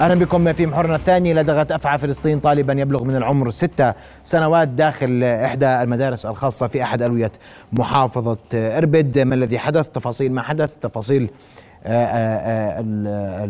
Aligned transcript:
أهلا 0.00 0.14
بكم 0.14 0.52
في 0.52 0.66
محورنا 0.66 0.96
الثاني. 0.96 1.34
لدغت 1.34 1.72
أفعى 1.72 1.98
فلسطين 1.98 2.40
طالبا 2.40 2.72
يبلغ 2.72 3.04
من 3.04 3.16
العمر 3.16 3.50
ست 3.50 3.94
سنوات 4.24 4.68
داخل 4.68 5.24
إحدى 5.24 5.66
المدارس 5.66 6.26
الخاصة 6.26 6.66
في 6.66 6.82
أحد 6.82 7.02
الويه 7.02 7.32
محافظة 7.72 8.38
إربد. 8.54 9.18
ما 9.18 9.34
الذي 9.34 9.58
حدث؟ 9.58 9.88
تفاصيل 9.88 10.32
ما 10.32 10.42
حدث. 10.42 10.74
تفاصيل 10.76 11.30
آه، 11.84 12.04
آه، 12.04 12.78
آه، 12.78 13.46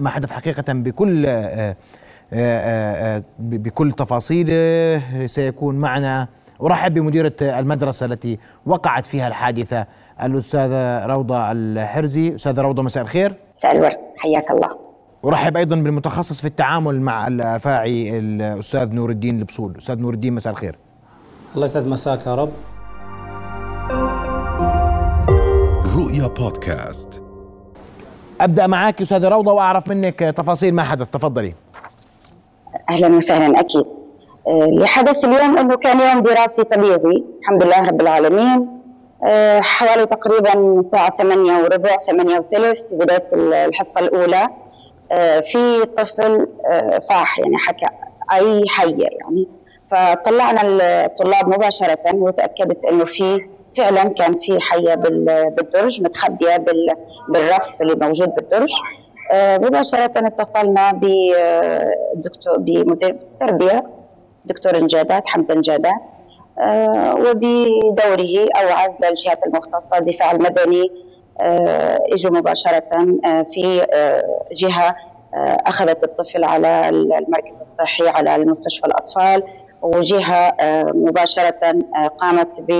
ما 0.00 0.10
حدث 0.10 0.30
حقيقة 0.30 0.72
بكل 0.72 1.26
بكل 3.38 3.92
تفاصيله. 3.92 5.26
سيكون 5.26 5.74
معنا. 5.74 6.28
أرحب 6.62 6.94
بمديرة 6.94 7.32
المدرسة 7.42 8.06
التي 8.06 8.38
وقعت 8.66 9.06
فيها 9.06 9.28
الحادثة 9.28 9.86
الأستاذة 10.22 11.06
روضة 11.06 11.52
الحرزي. 11.52 12.34
أستاذة 12.34 12.60
روضة 12.60 12.82
مساء 12.82 13.02
الخير. 13.02 13.34
مساء 13.56 13.72
الورد. 13.76 13.98
حياك 14.16 14.50
الله. 14.50 14.87
ارحب 15.24 15.56
أيضا 15.56 15.76
بالمتخصص 15.76 16.40
في 16.40 16.46
التعامل 16.46 17.00
مع 17.00 17.26
الآفاعي 17.26 18.18
الأستاذ 18.18 18.92
نور 18.94 19.10
الدين 19.10 19.38
البصول 19.38 19.74
أستاذ 19.78 19.98
نور 19.98 20.14
الدين 20.14 20.34
مساء 20.34 20.52
الخير. 20.52 20.78
الله 21.54 21.64
يسعد 21.64 21.86
مساك 21.86 22.26
يا 22.26 22.34
رب. 22.34 22.50
رؤيا 25.96 26.26
بودكاست. 26.26 27.22
أبدأ 28.40 28.66
معك 28.66 29.00
استاذه 29.00 29.28
روضة 29.28 29.52
وأعرف 29.52 29.88
منك 29.88 30.18
تفاصيل 30.18 30.74
ما 30.74 30.82
حدث. 30.82 31.08
تفضلي. 31.08 31.54
أهلا 32.90 33.16
وسهلا 33.16 33.60
أكيد. 33.60 33.84
آه، 34.46 34.64
اللي 34.64 34.86
حدث 34.86 35.24
اليوم 35.24 35.58
أنه 35.58 35.76
كان 35.76 36.00
يوم 36.00 36.22
دراسي 36.22 36.64
طبيعي 36.64 37.24
الحمد 37.40 37.62
لله 37.64 37.84
رب 37.84 38.00
العالمين. 38.00 38.68
آه، 39.24 39.60
حوالي 39.60 40.06
تقريبا 40.06 40.78
الساعة 40.78 41.16
ثمانية 41.16 41.62
وربع 41.62 41.96
ثمانية 42.06 42.38
وثلث 42.38 42.92
بداية 42.92 43.26
الحصة 43.66 44.00
الأولى. 44.00 44.42
آه، 44.42 44.67
في 45.40 45.84
طفل 45.96 46.46
آه، 46.72 46.98
صاح 46.98 47.38
يعني 47.38 47.56
حكى 47.56 47.86
أي 48.32 48.64
حية 48.68 49.08
يعني. 49.20 49.48
فطلعنا 49.90 50.60
الطلاب 50.64 51.48
مباشرة 51.48 51.98
وتأكدت 52.14 52.84
إنه 52.84 53.04
في 53.04 53.40
فعلا 53.76 54.04
كان 54.04 54.32
في 54.32 54.60
حية 54.60 54.94
بالدرج 54.94 56.02
متخبية 56.02 56.56
بالرف 57.28 57.82
اللي 57.82 57.94
موجود 57.94 58.34
بالدرج. 58.34 58.72
آه، 59.32 59.58
مباشرة 59.58 60.12
اتصلنا 60.16 60.92
بالدكتور 60.92 62.58
بمدير 62.58 63.10
التربيه 63.10 63.84
دكتور 64.44 64.76
انجادات 64.76 65.22
حمزة 65.26 65.54
انجادات 65.54 66.10
وبدوره 67.12 68.48
أوعز 68.56 68.96
للجهات 69.04 69.46
المختصة 69.46 69.98
الدفاع 69.98 70.30
المدني 70.30 70.82
آه، 70.82 71.07
إجوا 72.12 72.30
مباشرة 72.30 72.82
آه، 73.24 73.42
في 73.42 73.86
آه، 73.92 74.44
جهة 74.52 74.96
أخذت 75.66 76.04
الطفل 76.04 76.44
على 76.44 76.88
المركز 76.88 77.60
الصحي 77.60 78.08
على 78.08 78.36
المستشفى 78.36 78.86
الأطفال 78.86 79.42
وجهة 79.82 80.56
مباشرة 80.94 81.74
قامت 82.18 82.60
ب 82.60 82.70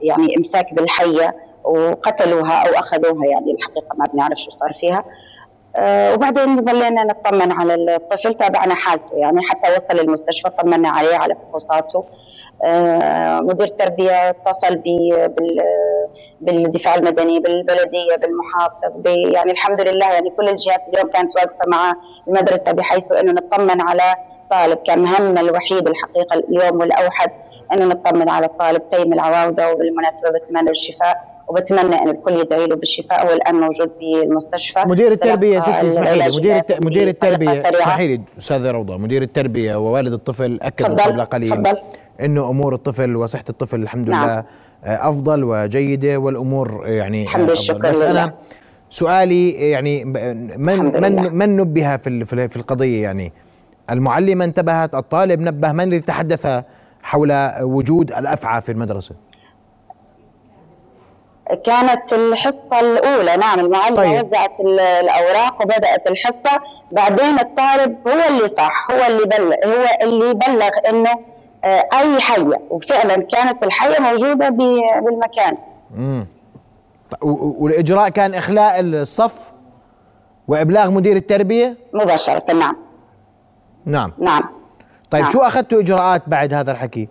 يعني 0.00 0.36
إمساك 0.38 0.74
بالحية 0.74 1.36
وقتلوها 1.64 2.52
أو 2.52 2.78
أخذوها 2.78 3.26
يعني 3.26 3.52
الحقيقة 3.52 3.96
ما 3.98 4.04
بنعرف 4.12 4.38
شو 4.38 4.50
صار 4.50 4.72
فيها. 4.80 5.04
وبعدين 6.14 6.64
ظلينا 6.64 7.04
نطمن 7.04 7.52
على 7.52 7.74
الطفل 7.74 8.34
تابعنا 8.34 8.74
حالته 8.74 9.14
يعني 9.16 9.40
حتى 9.42 9.76
وصل 9.76 10.00
المستشفى 10.00 10.50
طمنا 10.50 10.88
عليه 10.88 11.16
على 11.16 11.34
فحوصاته. 11.34 12.04
مدير 13.40 13.68
تربية 13.68 14.28
اتصل 14.30 14.82
بالدفاع 16.40 16.94
المدني 16.94 17.40
بالبلدية 17.40 18.16
بالمحافظ 18.16 19.06
يعني 19.06 19.52
الحمد 19.52 19.80
لله 19.88 20.12
يعني 20.12 20.30
كل 20.30 20.48
الجهات 20.48 20.88
اليوم 20.88 21.10
كانت 21.10 21.36
واقفة 21.36 21.68
مع 21.68 21.94
المدرسة 22.28 22.72
بحيث 22.72 23.12
إنه 23.12 23.32
نطمن 23.32 23.80
على 23.80 24.02
طالب 24.50 24.78
كان 24.78 24.98
مهمنا 24.98 25.40
الوحيد 25.40 25.88
الحقيقة 25.88 26.38
اليوم 26.48 26.80
والأوحد 26.80 27.30
إنه 27.72 27.84
نطمن 27.84 28.28
على 28.28 28.46
الطالب 28.46 28.88
تيم 28.88 29.12
العواوده 29.12 29.72
وبالمناسبة 29.72 30.30
بتمنى 30.30 30.70
الشفاء. 30.70 31.35
وبتمنى 31.48 31.96
أن 31.96 32.08
الكل 32.08 32.32
يدعي 32.32 32.66
له 32.66 32.76
بالشفاء 32.76 33.26
هو 33.26 33.32
الان 33.32 33.54
موجود 33.54 33.90
بالمستشفى. 34.00 34.80
مدير 34.86 35.12
التربية 35.12 35.54
يا 35.54 35.60
ستي 35.60 35.88
اسمحي 35.88 36.18
لي 36.18 36.28
مدير 36.36 36.62
مدير 36.82 37.08
التربية 37.08 37.52
اسمحي 37.52 38.06
لي 38.08 38.20
أستاذة 38.38 38.70
روضة 38.70 38.96
مدير 38.96 39.22
التربية 39.22 39.76
ووالد 39.76 40.12
الطفل 40.12 40.58
أكد 40.62 41.00
قبل 41.00 41.20
قليل 41.20 41.64
إنه 42.20 42.50
أمور 42.50 42.74
الطفل 42.74 43.16
وصحة 43.16 43.44
الطفل 43.48 43.82
الحمد 43.82 44.08
نعم. 44.08 44.24
لله 44.24 44.44
آه، 44.84 45.08
أفضل 45.08 45.44
وجيدة 45.44 46.16
والأمور 46.16 46.82
يعني 46.86 47.22
الحمد 47.22 47.50
لله 47.50 47.78
بس 47.78 48.02
أنا 48.02 48.34
سؤالي 48.90 49.50
يعني 49.50 50.04
من 50.04 51.02
من 51.02 51.34
من 51.34 51.56
نبه 51.56 51.96
في 51.96 52.24
في 52.24 52.56
القضية 52.56 53.02
يعني؟ 53.02 53.32
المعلمة 53.90 54.44
انتبهت 54.44 54.94
الطالب 54.94 55.40
نبه 55.40 55.72
من 55.72 55.84
الذي 55.84 56.00
تحدث 56.00 56.62
حول 57.02 57.50
وجود 57.60 58.12
الأفعى 58.12 58.60
في 58.60 58.72
المدرسة؟ 58.72 59.14
كانت 61.64 62.12
الحصة 62.12 62.80
الأولى. 62.80 63.36
نعم 63.36 63.60
المعلمة 63.60 63.96
طيب. 63.96 64.20
وزعت 64.20 64.60
الأوراق 64.60 65.62
وبدأت 65.62 66.10
الحصة. 66.10 66.50
بعدين 66.92 67.38
الطالب 67.40 68.08
هو 68.08 68.36
اللي 68.36 68.48
صح 68.48 68.88
هو 68.90 69.06
اللي 69.06 69.24
بلغ 69.24 69.54
هو 69.64 69.86
اللي 70.02 70.34
بلغ 70.34 70.70
إنه 70.90 71.10
آه، 71.64 71.88
أي 71.92 72.20
حية. 72.20 72.60
وفعلا 72.70 73.14
كانت 73.14 73.62
الحية 73.62 74.00
موجودة 74.00 74.48
بالمكان. 74.48 75.56
امم 75.94 76.26
والإجراء 77.22 78.08
كان 78.08 78.34
إخلاء 78.34 78.80
الصف 78.80 79.52
وإبلاغ 80.48 80.90
مدير 80.90 81.16
التربية؟ 81.16 81.76
مباشرة 81.92 82.52
نعم. 82.52 82.76
نعم. 83.86 84.12
نعم. 84.18 84.42
طيب 85.10 85.22
نعم. 85.22 85.32
شو 85.32 85.40
أخذتوا 85.40 85.80
إجراءات 85.80 86.22
بعد 86.26 86.54
هذا 86.54 86.72
الحكي؟ 86.72 87.08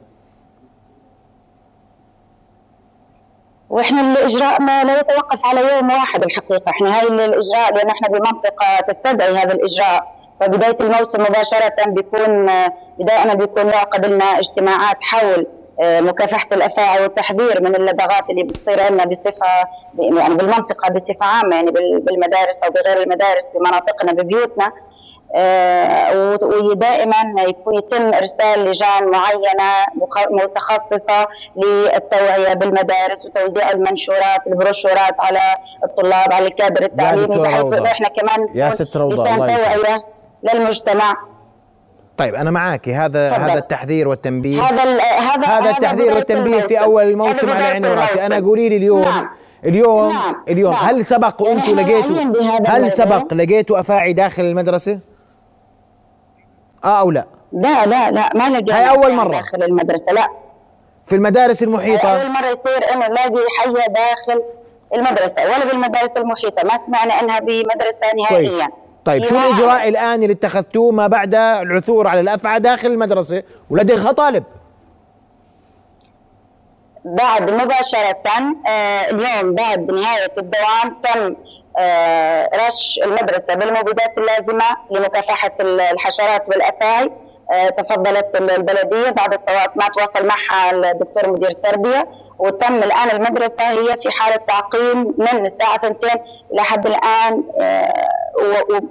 وإحنا 3.70 4.02
الإجراء 4.02 4.62
ما 4.62 4.84
لا 4.84 5.00
يتوقف 5.00 5.40
على 5.44 5.59
يوم 5.76 5.92
واحد 5.92 6.24
الحقيقة. 6.24 6.70
إحنا 6.70 7.00
هاي 7.00 7.08
الإجراء 7.08 7.74
لأن 7.76 7.90
إحنا 7.90 8.08
بمنطقة 8.08 8.80
تستدعي 8.88 9.31
هذا 9.38 9.53
الإجراء. 9.53 10.16
فبدايه 10.42 10.76
الموسم 10.81 11.22
مباشرة 11.22 11.76
بيكون 11.88 12.46
بدائما 13.00 13.34
بيكون 13.34 13.66
نعقد 13.68 14.06
لنا 14.06 14.26
اجتماعات 14.26 14.98
حول 15.02 15.48
آه، 15.84 16.02
مكافحة 16.02 16.48
الأفاعي 16.52 17.03
والتحذير 17.03 17.62
من 17.62 17.76
اللدغات 17.76 18.30
اللي 18.30 18.44
بتصير 18.44 18.92
لنا 18.92 19.06
بصفة 19.06 19.48
يعني 20.00 20.36
بالمنطقة 20.36 20.94
بصفة 20.94 21.26
عامة 21.26 21.56
يعني 21.56 21.72
بالمدارس 21.72 22.64
أو 22.64 22.70
بغير 22.72 23.02
المدارس 23.03 23.50
بمناطقنا 23.56 24.12
ببيوتنا. 24.14 24.72
ودائما 26.41 27.16
يتم 27.72 28.13
إرسال 28.13 28.66
لجان 28.66 29.12
معينة 29.12 29.72
متخصصة 30.29 31.28
للتوعية 31.56 32.53
بالمدارس 32.53 33.25
وتوزيع 33.25 33.72
المنشورات 33.72 34.47
البروشورات 34.47 35.16
على 35.19 35.40
الطلاب 35.84 36.34
على 36.34 36.47
الكادر 36.47 36.84
التعليمي 36.84 37.38
بحيث 37.38 37.73
إنه 37.73 37.91
إحنا 37.91 38.07
كمان 38.07 38.47
يا 38.53 38.69
ست 38.69 38.97
روضة 38.97 39.35
الله 39.35 39.47
توعية 39.47 40.03
للمجتمع 40.44 41.16
طيب 42.17 42.35
أنا 42.35 42.52
معك 42.52 42.90
هذا 42.90 43.31
فضل. 43.31 43.41
هذا 43.41 43.59
التحذير 43.59 44.07
والتنبيه 44.07 44.62
هذا 44.62 44.84
هذا 45.02 45.47
هذا 45.47 45.69
التحذير 45.69 46.13
والتنبيه 46.13 46.62
في 46.62 46.79
أول 46.79 47.03
الموسم 47.03 47.50
على 47.50 47.63
عيني 47.63 47.90
وراسي 47.90 48.25
أنا 48.25 48.35
قولي 48.35 48.69
لي 48.69 48.78
اليوم 48.78 49.02
نعم. 49.02 49.29
اليوم 49.66 50.13
نعم. 50.13 50.44
اليوم 50.50 50.72
نعم. 50.73 50.85
هل 50.85 51.06
سبق 51.06 51.41
وأنتم 51.41 51.79
يعني 51.79 51.91
لقيتوا 51.91 52.67
هل 52.67 52.91
سبق 52.91 53.34
لقيتوا 53.34 53.79
أفاعي 53.79 54.13
داخل 54.13 54.44
المدرسة؟ 54.44 55.00
آه 56.84 57.00
أو 57.00 57.12
لا؟ 57.12 57.25
لا 57.52 57.86
لا 57.86 58.12
لا 58.12 58.30
ما 58.36 58.50
لقينا 58.50 58.78
هاي 58.80 58.90
أول 58.90 59.13
مرة. 59.13 59.31
داخل 59.31 59.63
المدرسة 59.63 60.12
لا. 60.12 60.28
في 61.06 61.16
المدارس 61.16 61.63
المحيطة؟ 61.63 62.22
أول 62.22 62.31
مرة 62.31 62.47
يصير 62.47 62.94
إنه 62.94 63.08
نلاقي 63.08 63.44
حيه 63.59 63.88
داخل 63.88 64.44
المدرسة 64.96 65.44
ولا 65.44 65.66
بالمدارس 65.66 66.18
المحيطة. 66.18 66.68
ما 66.68 66.78
سمعنا 66.78 67.14
إنها 67.14 67.40
بمدرسة 67.40 68.08
نهائيا. 68.18 68.50
كويس. 68.50 68.69
طيب 69.06 69.24
شو 69.25 69.35
الإجراء 69.35 69.88
الآن 69.90 70.23
اللي 70.23 70.34
اتخذتوه 70.34 70.91
ما 70.91 71.08
بعد 71.08 71.35
العثور 71.35 72.08
على 72.08 72.20
الأفعى 72.20 72.59
داخل 72.59 72.88
المدرسة؟ 72.88 73.44
ولدغها 73.70 74.11
طالب 74.11 74.44
بعد 77.05 77.52
مباشرة 77.52 78.17
آه 78.67 79.09
اليوم 79.11 79.55
بعد 79.55 79.91
نهاية 79.91 80.32
الدوام 80.38 81.02
تم 81.03 81.35
رش 82.67 82.99
المدرسة 83.03 83.53
بالمبيدات 83.53 84.17
اللازمة 84.17 84.66
لمكافحة 84.91 85.51
الحشرات 85.59 86.43
والأفاعي 86.47 87.11
آه 87.53 87.69
تفضلت 87.69 88.35
البلدية 88.35 89.09
بعد 89.09 89.39
ما 89.75 89.87
تواصل 89.97 90.27
معها 90.27 90.72
الدكتور 90.72 91.29
مدير 91.29 91.49
التربية 91.49 92.07
وتم 92.39 92.75
الآن 92.75 93.09
المدرسة 93.11 93.63
هي 93.69 93.85
في 93.85 94.11
حالة 94.11 94.35
تعقيم 94.35 95.13
من 95.17 95.45
الساعة 95.45 95.75
2 95.75 95.95
لحد 96.53 96.85
الآن 96.87 97.43
آه، 97.59 97.93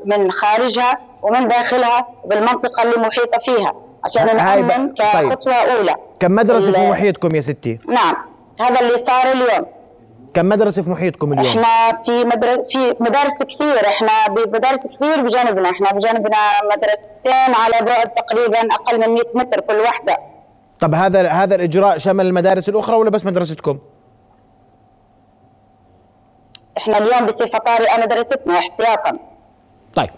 ومن 0.05 0.31
خارجها 0.33 0.99
ومن 1.23 1.49
داخلها 1.49 2.09
بالمنطقة 2.25 2.83
اللي 2.83 3.07
محيطة 3.07 3.39
فيها 3.39 3.73
عشان 4.05 4.37
نأمن 4.37 4.95
كخطوه 4.95 5.35
طيب. 5.35 5.77
أولى 5.77 5.95
كم 6.21 6.33
مدرسة 6.33 6.73
في 6.73 6.91
محيطكم 6.91 7.35
يا 7.35 7.41
ستي؟ 7.41 7.79
نعم 7.89 8.15
هذا 8.61 8.81
اللي 8.81 8.99
صار 8.99 9.33
اليوم 9.33 9.67
كم 10.35 10.49
مدرسة 10.49 10.83
في 10.83 10.91
محيطكم 10.91 11.33
اليوم؟ 11.33 11.47
إحنا 11.47 12.03
في 12.03 12.25
مدرسه 12.25 12.65
في 12.69 12.95
مدارس 13.01 13.43
كثير 13.43 13.87
إحنا 13.89 14.29
بمدارس 14.29 14.87
كثير 14.87 15.23
بجانبنا 15.23 15.71
إحنا 15.71 15.93
بجانبنا 15.93 16.39
مدرستين 16.73 17.55
على 17.55 17.87
بعد 17.87 18.09
تقريبا 18.09 18.75
أقل 18.75 19.01
من 19.01 19.15
100 19.15 19.23
متر 19.35 19.61
كل 19.61 19.77
واحدة 19.77 20.19
طب 20.81 20.95
هذا 20.95 21.29
هذا 21.29 21.55
الإجراء 21.55 21.99
شمل 21.99 22.27
المدارس 22.27 22.69
الأخرى 22.69 22.97
ولا 22.97 23.11
بس 23.11 23.27
مدرستكم؟ 23.27 23.79
إحنا 26.79 26.99
اليوم 26.99 27.27
بصير 27.27 27.49
فطاري 27.49 27.85
انا 27.85 28.07
دراستنا 28.07 28.59
احتياطا. 28.59 29.19
طيب. 29.95 30.11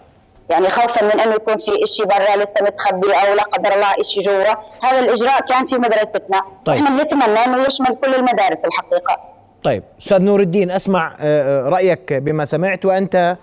يعني 0.50 0.70
خوفا 0.70 1.04
من 1.04 1.20
إنه 1.20 1.34
يكون 1.34 1.58
في 1.58 1.86
شيء 1.86 2.06
برا 2.06 2.36
لسه 2.36 2.62
متخبي 2.62 3.08
أو 3.08 3.34
لا 3.34 3.42
قدر 3.42 3.74
الله 3.74 4.02
شيء 4.02 4.22
جوا. 4.22 4.54
هذا 4.82 5.00
الإجراء 5.00 5.40
كان 5.40 5.66
في 5.66 5.74
مدرستنا. 5.74 6.40
طيب. 6.64 6.76
إحنا 6.76 6.98
بنتمنى 6.98 7.44
إنه 7.44 7.66
يشمل 7.66 7.96
كل 8.04 8.14
المدارس 8.14 8.64
الحقيقة. 8.64 9.35
طيب 9.66 9.82
أستاذ 10.00 10.22
نور 10.22 10.40
الدين 10.40 10.70
أسمع 10.70 11.14
آه، 11.20 11.66
آه، 11.66 11.68
رأيك 11.68 12.12
بما 12.12 12.44
سمعت 12.44 12.84
وأنت 12.84 13.36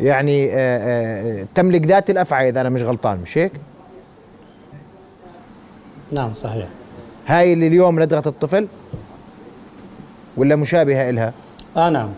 يعني 0.00 0.48
آه، 0.52 1.46
تملك 1.54 1.86
ذات 1.86 2.10
الأفعى 2.10 2.48
إذا 2.48 2.60
أنا 2.60 2.68
مش 2.68 2.82
غلطان 2.82 3.18
مش 3.22 3.38
هيك؟ 3.38 3.52
نعم 6.12 6.34
صحيح 6.34 6.66
هاي 7.26 7.52
اللي 7.52 7.66
اليوم 7.66 8.00
لدغت 8.00 8.26
الطفل 8.26 8.68
ولا 10.36 10.56
مشابهة 10.56 11.10
إلها؟ 11.10 11.32
آه 11.76 11.90
نعم 11.90 12.10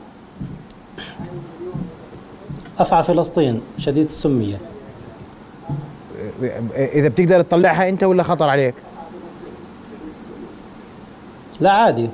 أفعى 2.79 3.03
فلسطين 3.03 3.61
شديد 3.79 4.05
السمية 4.05 4.57
إذا 6.77 7.09
بتقدر 7.09 7.43
تطلعها 7.43 7.89
أنت 7.89 8.05
ولا 8.05 8.23
خطر 8.23 8.49
عليك؟ 8.49 8.75
لا 11.61 11.71
عادي 11.71 12.09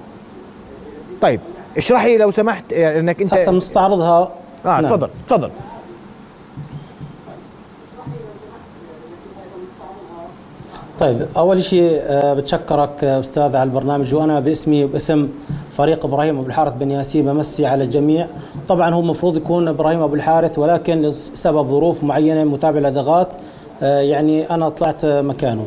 طيب 1.27 1.41
اشرح 1.77 2.05
لي 2.05 2.17
لو 2.17 2.31
سمحت 2.31 2.73
يعني 2.73 3.01
إنك 3.01 3.23
انت 3.23 3.35
هسه 3.35 3.53
بنستعرضها 3.53 4.31
آه 4.67 4.81
نعم. 4.81 4.87
تفضل 4.87 5.09
تفضل. 5.29 5.51
طيب 10.99 11.27
أول 11.37 11.63
شيء 11.63 12.01
آه، 12.03 12.35
بتشكرك 12.35 13.05
آه، 13.05 13.21
أستاذ 13.21 13.57
على 13.57 13.63
البرنامج. 13.63 14.15
وأنا 14.15 14.41
باسمي 14.41 14.85
وباسم 14.85 15.29
فريق 15.71 16.07
إبراهيم 16.07 16.39
أبو 16.39 16.47
الحارث 16.47 16.73
بن 16.77 16.91
ياسين 16.91 17.25
بمسي 17.25 17.67
على 17.67 17.85
الجميع. 17.85 18.27
طبعا 18.69 18.95
هو 18.95 19.01
المفروض 19.01 19.37
يكون 19.37 19.69
إبراهيم 19.69 20.03
أبو 20.03 20.15
الحارث 20.15 20.59
ولكن 20.59 21.03
لسبب 21.03 21.69
ظروف 21.69 22.05
معينة 22.05 22.45
متابعه 22.45 22.81
لدغات 22.81 23.33
آه، 23.83 24.01
يعني 24.01 24.51
أنا 24.51 24.69
طلعت 24.69 25.05
مكانه. 25.05 25.67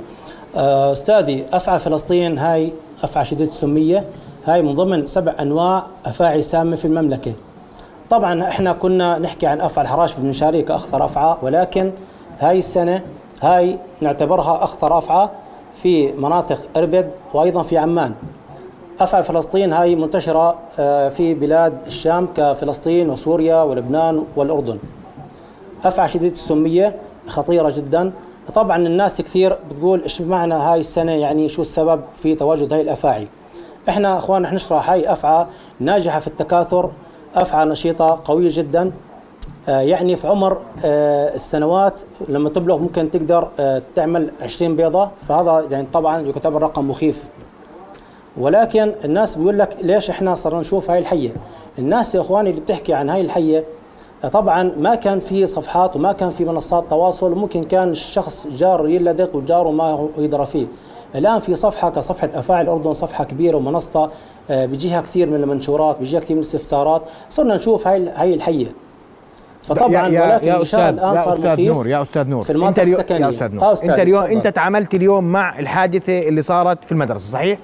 أستاذي 0.56 1.46
أفعى 1.54 1.80
فلسطين 1.80 2.38
هاي 2.38 2.72
أفعى 3.04 3.26
شديده 3.26 3.50
السمية. 3.50 4.06
هاي 4.46 4.62
من 4.62 4.74
ضمن 4.74 5.08
سبع 5.08 5.36
أنواع 5.40 5.88
أفاعي 6.06 6.42
سامة 6.42 6.76
في 6.76 6.86
المملكة. 6.86 7.34
طبعا 8.10 8.44
إحنا 8.44 8.74
كنا 8.74 9.20
نحكي 9.20 9.48
عن 9.48 9.62
أفعى 9.62 9.84
الحراش 9.84 10.14
في 10.14 10.20
المنشاريه 10.20 10.66
كاخطر 10.66 11.06
أفعى 11.06 11.36
ولكن 11.42 11.92
هاي 12.40 12.58
السنة 12.60 13.04
هاي 13.42 13.78
نعتبرها 14.02 14.64
أخطر 14.64 14.98
أفعى 14.98 15.30
في 15.74 16.12
مناطق 16.12 16.58
إربد 16.78 17.12
وأيضا 17.34 17.64
في 17.64 17.78
عمان. 17.78 18.14
أفعى 19.00 19.24
فلسطين 19.24 19.74
هاي 19.74 19.96
منتشرة 19.96 20.56
آه، 20.80 21.10
في 21.10 21.34
بلاد 21.34 21.74
الشام 21.88 22.28
كفلسطين 22.36 23.10
وسوريا 23.10 23.64
ولبنان 23.64 24.24
والأردن. 24.36 24.78
أفعى 25.84 26.08
شديدة 26.08 26.34
السمية 26.34 26.96
خطيرة 27.28 27.70
جدا. 27.70 28.12
طبعا 28.54 28.78
الناس 28.78 29.22
كثير 29.22 29.58
بتقول 29.72 30.02
إيش 30.02 30.22
معنى 30.22 30.54
هاي 30.54 30.80
السنة؟ 30.80 31.12
يعني 31.12 31.50
شو 31.50 31.62
السبب 31.62 32.02
في 32.16 32.36
تواجد 32.36 32.74
هاي 32.74 32.82
الأفاعي؟ 32.82 33.28
إحنا 33.90 34.18
أخوان 34.18 34.42
نشرح 34.42 34.90
هاي 34.90 35.14
أفعى 35.14 35.46
ناجحة 35.80 36.20
في 36.20 36.28
التكاثر 36.28 36.90
أفعى 37.36 37.66
نشيطة 37.66 38.20
قوية 38.24 38.50
جدا. 38.52 38.92
آه، 39.70 39.80
يعني 39.80 40.16
في 40.16 40.28
عمر 40.28 40.58
آه، 40.86 41.36
السنوات 41.36 42.02
لما 42.30 42.50
تبلغ 42.50 42.78
ممكن 42.78 43.12
تقدر 43.12 43.50
آه، 43.60 43.82
تعمل 43.96 44.32
20 44.42 44.76
بيضة. 44.76 45.10
فهذا 45.28 45.66
يعني 45.72 45.88
طبعا 45.94 46.22
يعتبر 46.22 46.62
رقم 46.62 46.90
مخيف. 46.90 47.28
ولكن 48.38 48.94
الناس 49.06 49.36
بيقول 49.36 49.60
لك 49.60 49.78
ليش 49.82 50.10
إحنا 50.10 50.36
صرنا 50.36 50.60
نشوف 50.60 50.92
هاي 50.92 51.00
الحية؟ 51.00 51.32
الناس 51.80 52.16
يا 52.16 52.22
إخواني 52.22 52.50
اللي 52.50 52.62
بتحكي 52.62 52.94
عن 52.94 53.10
هاي 53.10 53.22
الحية 53.22 53.64
طبعا 54.32 54.72
ما 54.78 54.96
كان 54.96 55.20
في 55.20 55.46
صفحات 55.46 55.96
وما 55.96 56.12
كان 56.12 56.30
في 56.30 56.46
منصات 56.46 56.90
تواصل 56.90 57.32
ممكن 57.32 57.64
كان 57.64 57.90
الشخص 57.90 58.48
جار 58.48 58.90
يلدق 58.90 59.36
وجاره 59.36 59.72
ما 59.72 60.10
يدرى 60.18 60.46
فيه. 60.46 60.68
الآن 61.16 61.40
في 61.40 61.56
صفحة 61.56 61.90
كصفحة 61.90 62.30
افاعي 62.34 62.62
الاردن 62.62 62.94
صفحة 62.94 63.24
كبيرة 63.24 63.58
ومنصة 63.58 64.10
بيجيها 64.50 65.02
كثير 65.02 65.30
من 65.30 65.36
المنشورات 65.36 65.98
بيجيها 65.98 66.20
كثير 66.20 66.36
من 66.36 66.42
الاستفسارات. 66.42 67.02
صرنا 67.30 67.56
نشوف 67.56 67.88
هاي 67.88 68.10
هاي 68.16 68.34
الحية. 68.34 68.68
فطبعا 69.64 70.08
يا 70.08 70.34
ولكن 70.34 70.48
يا 70.48 70.62
أستاذ 70.62 70.80
الآن 70.80 71.16
يا 71.16 71.30
أستاذ 71.30 71.62
نور 71.62 71.88
يا 71.88 72.02
أستاذ 72.02 72.28
نور. 72.28 72.44
في 72.44 72.50
المنطقة 72.50 72.84
انت 72.84 72.90
السكنية. 72.90 73.20
يا 73.20 73.30
أستاذ 73.30 73.52
نور. 73.54 73.64
آه 73.64 73.74
أستاذ 73.74 73.90
انت 73.90 74.00
اليوم 74.00 74.24
انت 74.24 74.48
تعاملت 74.48 74.94
اليوم 74.94 75.24
مع 75.24 75.60
الحادثة 75.60 76.20
اللي 76.20 76.42
صارت 76.42 76.84
في 76.86 76.92
المدرسة 76.92 77.32
صحيح؟ 77.32 77.60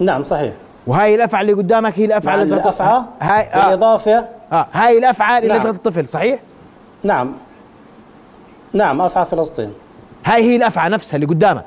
نعم 0.00 0.24
صحيح. 0.24 0.52
وهاي 0.86 1.14
الافعى 1.14 1.42
اللي 1.42 1.52
قدامك 1.52 1.98
هي 1.98 2.04
الافعى 2.04 2.42
اللي 2.42 2.54
الافعى 2.54 3.02
هاي 3.20 3.42
آه. 3.42 3.64
بالإضافة. 3.66 4.24
آه 4.52 4.66
هاي 4.72 4.98
الافعى 4.98 5.38
اللي 5.38 5.58
نعم. 5.58 5.66
الطفل 5.66 6.08
صحيح؟ 6.08 6.38
نعم. 7.02 7.32
نعم 8.72 9.00
افعى 9.00 9.24
فلسطين. 9.24 9.72
هاي 10.26 10.42
هي 10.42 10.56
الأفعى 10.56 10.90
نفسها 10.90 11.16
اللي 11.16 11.26
قدامك. 11.26 11.64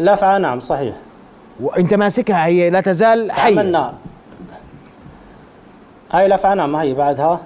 الأفعى 0.00 0.38
نعم 0.38 0.60
صحيح. 0.60 0.94
وأنت 1.60 1.94
ماسكها 1.94 2.46
هي 2.46 2.70
لا 2.70 2.80
تزال 2.80 3.32
حية. 3.32 3.60
عملنا 3.60 3.92
هاي 6.12 6.26
الأفعى 6.26 6.54
نعم 6.54 6.76
هي 6.76 6.94
بعدها. 6.94 7.40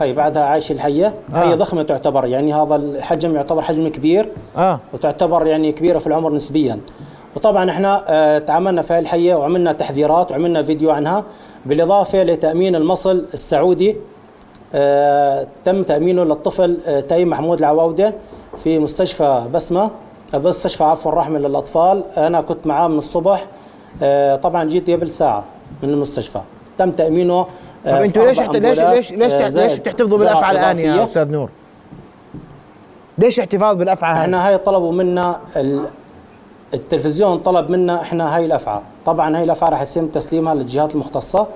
هاي 0.00 0.12
بعدها 0.12 0.44
عايش 0.44 0.72
الحية. 0.72 1.14
آه. 1.34 1.36
هي 1.36 1.54
ضخمة 1.54 1.82
تعتبر 1.82 2.26
يعني 2.26 2.54
هذا 2.54 2.76
الحجم 2.76 3.34
يعتبر 3.34 3.62
حجم 3.62 3.88
كبير. 3.88 4.28
آه. 4.56 4.80
وتعتبر 4.92 5.46
يعني 5.46 5.72
كبيرة 5.72 5.98
في 5.98 6.06
العمر 6.06 6.32
نسبيا. 6.32 6.80
وطبعا 7.36 7.70
إحنا 7.70 8.04
آه 8.08 8.38
تعاملنا 8.38 8.82
في 8.82 8.98
الحية 8.98 9.34
وعملنا 9.34 9.72
تحذيرات 9.72 10.30
وعملنا 10.30 10.62
فيديو 10.62 10.90
عنها. 10.90 11.24
بالإضافة 11.66 12.22
لتأمين 12.22 12.76
المصل 12.76 13.26
السعودي 13.34 13.96
تم 15.64 15.82
تأمينه 15.82 16.24
للطفل 16.24 16.78
آه 16.86 17.00
تايم 17.00 17.28
محمود 17.30 17.58
العواودة 17.58 18.14
في 18.56 18.78
مستشفى 18.78 19.46
بسمة. 19.54 19.90
مستشفى 20.34 20.84
عفوا 20.84 21.12
الرحمه 21.12 21.38
للأطفال. 21.38 22.04
أنا 22.16 22.40
كنت 22.40 22.66
معاه 22.66 22.88
من 22.88 22.98
الصبح. 22.98 23.46
طبعا 24.42 24.64
جيت 24.64 24.90
قبل 24.90 25.10
ساعة 25.10 25.44
من 25.82 25.90
المستشفى. 25.90 26.40
تم 26.78 26.90
تأمينه 26.90 27.42
طب 27.84 27.90
آه، 27.90 28.04
أنتوا 28.04 28.26
ليش 28.26 28.40
ليش 28.40 28.80
ليش 28.80 29.12
ليش 29.12 29.56
ليش 29.56 29.72
تحتفظوا 29.74 30.18
بالافعى 30.18 30.52
الآن 30.52 30.78
يا 30.78 31.04
أستاذ 31.04 31.30
نور؟ 31.30 31.50
ليش 33.18 33.40
احتفاظ 33.40 33.76
بالافعى 33.76 34.14
هاي؟ 34.14 34.20
إحنا 34.20 34.48
هاي 34.48 34.58
طلبوا 34.58 34.92
منا 34.92 35.40
التلفزيون 36.74 37.38
طلب 37.38 37.70
منا 37.70 38.00
إحنا 38.00 38.36
هاي 38.36 38.44
الافعى، 38.44 38.80
طبعا 39.04 39.36
هاي 39.36 39.44
الافعى 39.44 39.70
راح 39.70 39.82
يتم 39.82 40.06
تسليمها 40.06 40.54
للجهات 40.54 40.94
المختصة. 40.94 41.46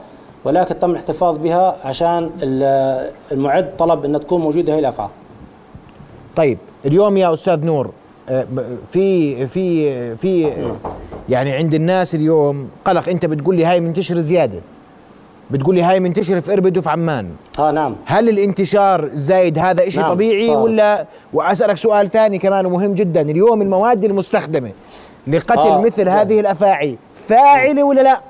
ولكن 0.45 0.79
تم 0.79 0.91
الاحتفاظ 0.91 1.39
بها 1.39 1.77
عشان 1.85 2.31
المعد 3.33 3.77
طلب 3.77 4.05
ان 4.05 4.21
تكون 4.21 4.41
موجودة 4.41 4.73
هاي 4.73 4.79
الافعى. 4.79 5.09
طيب 6.37 6.59
اليوم 6.85 7.17
يا 7.17 7.35
أستاذ 7.35 7.65
نور 7.65 7.91
آه، 8.29 8.47
في 8.93 9.47
في 9.47 10.17
في 10.17 10.53
يعني 11.29 11.53
عند 11.53 11.75
الناس 11.75 12.15
اليوم 12.15 12.69
قلق. 12.85 13.09
أنت 13.09 13.27
بتقول 13.27 13.57
لي 13.57 13.65
هاي 13.65 13.81
منتشر 13.81 14.21
زيادة. 14.21 14.59
بتقول 15.51 15.75
لي 15.75 15.83
هاي 15.83 16.01
منتشر 16.01 16.41
في 16.41 16.53
اربد 16.53 16.79
وفي 16.79 16.91
عمان. 16.91 17.31
آه 17.59 17.71
نعم. 17.71 17.97
هل 18.05 18.29
الانتشار 18.29 19.05
الزايد 19.05 19.59
هذا 19.59 19.91
شيء 19.91 20.01
نعم 20.01 20.13
طبيعي 20.13 20.47
صار. 20.47 20.57
ولا؟ 20.57 21.07
وأسألك 21.33 21.77
سؤال 21.77 22.11
ثاني 22.11 22.39
كمان 22.39 22.67
ومهم 22.67 22.95
جدا. 22.95 23.21
اليوم 23.21 23.63
المواد 23.63 24.05
المستخدمة 24.05 24.71
لقتل 25.27 25.59
آه 25.59 25.81
مثل 25.81 26.05
جميل. 26.05 26.09
هذه 26.09 26.41
الأفاعي 26.41 26.97
فاعلة 27.29 27.83
ولا 27.83 28.01
لا؟ 28.01 28.21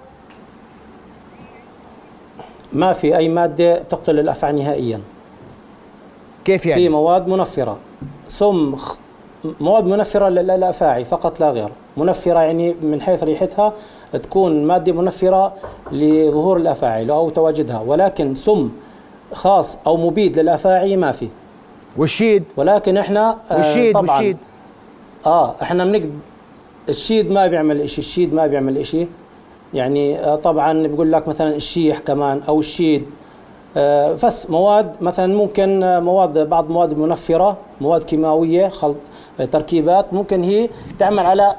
ما 2.75 2.93
في 2.93 3.17
أي 3.17 3.29
مادة 3.29 3.83
تقتل 3.83 4.19
الأفعى 4.19 4.53
نهائيا. 4.53 5.01
كيف 6.45 6.67
يعني؟ 6.67 6.83
في 6.83 6.89
مواد 6.89 7.29
منفرة. 7.29 7.77
سم 8.29 8.77
مواد 9.61 9.85
منفرة 9.85 10.29
للأفاعي 10.29 11.05
فقط 11.05 11.41
لا 11.41 11.51
غير. 11.51 11.69
منفرة 11.97 12.41
يعني 12.41 12.75
من 12.83 13.01
حيث 13.01 13.23
ريحتها 13.23 13.73
تكون 14.13 14.65
مادة 14.65 14.93
منفرة 14.93 15.53
لظهور 15.93 16.57
الأفاعي 16.57 17.11
أو 17.11 17.31
تواجدها. 17.31 17.81
ولكن 17.87 18.35
سم 18.35 18.71
خاص 19.33 19.79
أو 19.87 19.97
مبيد 19.97 20.39
للأفاعي 20.39 20.97
ما 20.97 21.13
في. 21.13 21.29
والشيد؟ 21.97 22.45
ولكن 22.57 22.97
إحنا 22.97 23.37
آه، 23.51 23.57
والشيد 23.57 23.95
طبعا. 23.95 24.11
والشيد. 24.17 24.37
آه 25.27 25.55
إحنا 25.63 25.85
بنقد 25.85 26.11
الشيد 26.89 27.33
ما 27.33 27.47
بيعمل 27.47 27.89
شيء 27.91 27.99
الشيد 27.99 28.35
ما 28.35 28.47
بيعمل 28.47 28.87
شيء 28.87 29.09
يعني 29.75 30.19
آه 30.19 30.37
طبعا 30.37 30.87
بيقول 30.87 31.13
لك 31.13 31.29
مثلا 31.29 31.57
الشيح 31.57 31.99
كمان 31.99 32.41
أو 32.49 32.59
الشيد. 32.59 33.05
آه 33.77 34.13
بس 34.13 34.51
مواد 34.51 34.93
مثلا 35.01 35.35
ممكن 35.35 35.81
مواد 35.81 36.49
بعض 36.49 36.71
مواد 36.71 36.93
المنفره 36.93 37.57
مواد 37.81 38.03
كيماوية 38.05 38.69
خلط 38.69 38.97
تركيبات 39.53 40.15
ممكن 40.15 40.43
هي 40.43 40.69
تعمل 40.99 41.27
على 41.27 41.55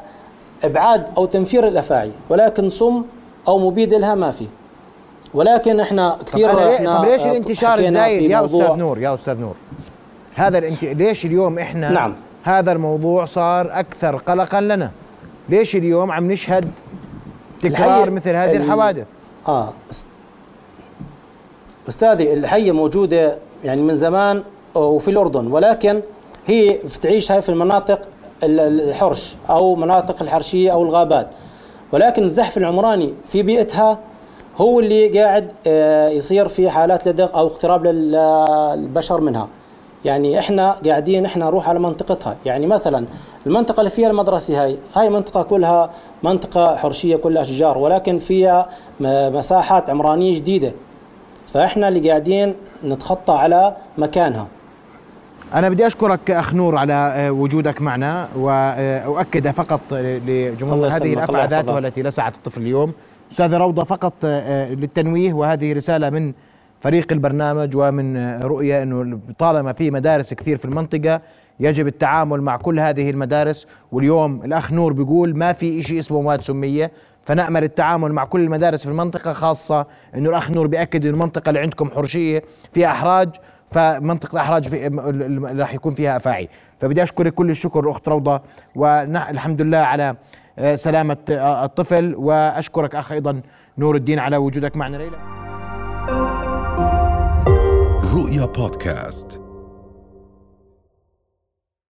إبعاد 0.63 1.05
أو 1.17 1.25
تنفير 1.25 1.67
الأفاعي 1.67 2.11
ولكن 2.29 2.69
سم 2.69 3.03
أو 3.47 3.59
مبيد 3.59 3.93
لها 3.93 4.15
ما 4.15 4.31
في. 4.31 4.45
ولكن 5.33 5.79
إحنا 5.79 6.17
كثير 6.25 6.53
طب, 6.53 6.59
إحنا 6.59 6.97
طب 6.97 7.05
ليش 7.05 7.25
الانتشار 7.25 7.79
الزايد؟ 7.79 8.31
يا 8.31 8.45
أستاذ 8.45 8.75
نور 8.75 8.99
يا 8.99 9.13
أستاذ 9.13 9.39
نور. 9.39 9.55
هذا 10.35 10.57
الانت... 10.57 10.83
ليش 10.83 11.25
اليوم 11.25 11.59
إحنا 11.59 11.91
نعم. 11.91 12.15
هذا 12.43 12.71
الموضوع 12.71 13.25
صار 13.25 13.79
أكثر 13.79 14.15
قلقا 14.15 14.61
لنا؟ 14.61 14.91
ليش 15.49 15.75
اليوم 15.75 16.11
عم 16.11 16.31
نشهد 16.31 16.71
تكرار 17.69 18.09
مثل 18.09 18.29
هذه 18.29 18.55
الحوادث. 18.57 19.05
آه 19.47 19.73
أستاذي 21.89 22.33
الحيه 22.33 22.71
موجودة 22.71 23.37
يعني 23.63 23.81
من 23.81 23.95
زمان 23.95 24.43
وفي 24.75 25.11
الأردن 25.11 25.47
ولكن 25.51 26.01
هي 26.47 26.77
بتعيش 26.83 27.31
هاي 27.31 27.41
في 27.41 27.49
المناطق 27.49 28.01
الحرش 28.43 29.35
أو 29.49 29.75
مناطق 29.75 30.21
الحرشية 30.21 30.71
أو 30.73 30.83
الغابات. 30.83 31.27
ولكن 31.91 32.23
الزحف 32.23 32.57
العمراني 32.57 33.13
في 33.25 33.43
بيئتها 33.43 33.99
هو 34.57 34.79
اللي 34.79 35.19
قاعد 35.19 35.51
آه، 35.67 36.09
يصير 36.09 36.47
في 36.47 36.69
حالات 36.69 37.07
لدغ 37.07 37.29
أو 37.35 37.47
اقتراب 37.47 37.85
للبشر 37.85 39.21
منها. 39.21 39.47
يعني 40.05 40.39
إحنا 40.39 40.71
قاعدين 40.85 41.25
إحنا 41.25 41.45
نروح 41.45 41.69
على 41.69 41.79
منطقتها. 41.79 42.35
يعني 42.45 42.67
مثلا 42.67 43.05
المنطقة 43.47 43.79
اللي 43.79 43.89
فيها 43.89 44.09
المدرسة 44.09 44.63
هاي 44.63 44.77
هاي 44.95 45.09
منطقة 45.09 45.43
كلها 45.43 45.89
منطقة 46.23 46.75
حرشية 46.75 47.15
كلها 47.15 47.41
اشجار 47.41 47.77
ولكن 47.77 48.19
فيها 48.19 48.69
مساحات 48.99 49.89
عمرانية 49.89 50.35
جديدة. 50.35 50.71
فإحنا 51.47 51.87
اللي 51.87 52.09
قاعدين 52.09 52.55
نتخطى 52.83 53.33
على 53.33 53.75
مكانها. 53.97 54.47
أنا 55.53 55.69
بدي 55.69 55.87
أشكرك 55.87 56.31
أخ 56.31 56.53
نور 56.53 56.77
على 56.77 56.93
آه، 56.93 57.31
وجودك 57.31 57.81
معنا 57.81 58.27
وأؤكد 58.35 59.51
فقط 59.51 59.81
لجمهور 59.91 60.87
هذه 60.87 61.13
الأفعى 61.13 61.47
ذاتها 61.47 61.79
التي 61.79 62.03
لسعت 62.03 62.35
الطفل 62.35 62.61
اليوم. 62.61 62.93
أستاذة 63.31 63.57
روضة 63.57 63.83
فقط 63.83 64.13
آه، 64.23 64.39
آه، 64.39 64.73
للتنويه 64.73 65.33
وهذه 65.33 65.73
رسالة 65.73 66.09
من 66.09 66.33
فريق 66.79 67.11
البرنامج 67.11 67.75
ومن 67.75 68.39
رؤية 68.41 68.81
أنه 68.81 69.19
طالما 69.37 69.73
في 69.73 69.91
مدارس 69.91 70.33
كثير 70.33 70.57
في 70.57 70.65
المنطقة 70.65 71.21
يجب 71.59 71.87
التعامل 71.87 72.41
مع 72.41 72.57
كل 72.57 72.79
هذه 72.79 73.09
المدارس. 73.09 73.67
واليوم 73.91 74.41
الأخ 74.45 74.73
نور 74.73 74.93
بيقول 74.93 75.37
ما 75.37 75.53
في 75.53 75.83
شيء 75.83 75.99
اسمه 75.99 76.21
مواد 76.21 76.41
سمية. 76.41 76.91
فنأمل 77.23 77.63
التعامل 77.63 78.13
مع 78.13 78.25
كل 78.25 78.39
المدارس 78.39 78.83
في 78.83 78.89
المنطقة 78.89 79.33
خاصة 79.33 79.85
أنه 80.15 80.29
الأخ 80.29 80.51
نور 80.51 80.67
بيأكد 80.67 81.05
أن 81.05 81.13
المنطقة 81.13 81.49
اللي 81.49 81.59
عندكم 81.59 81.89
حرشية 81.89 82.43
فيها 82.73 82.91
أحراج 82.91 83.29
فمنطقة 83.71 84.33
الأحراج 84.33 84.67
في 84.69 84.87
راح 85.59 85.73
يكون 85.73 85.93
فيها 85.93 86.17
أفاعي. 86.17 86.49
فبدي 86.79 87.03
أشكرك 87.03 87.33
كل 87.33 87.49
الشكر 87.49 87.91
أخت 87.91 88.07
روضة 88.07 88.41
والحمد 88.75 89.61
لله 89.61 89.77
على 89.77 90.15
آه، 90.59 90.75
سلامة 90.75 91.17
آه، 91.29 91.65
الطفل. 91.65 92.15
وأشكرك 92.17 92.95
أخ 92.95 93.11
أيضا 93.11 93.41
نور 93.77 93.95
الدين 93.95 94.19
على 94.19 94.37
وجودك 94.37 94.77
معنا 94.77 94.97
ليلى 94.97 95.34
رؤيا 98.35 98.45
بودكاست 98.45 99.44